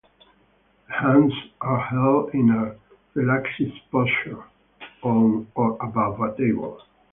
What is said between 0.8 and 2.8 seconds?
The hands are held in a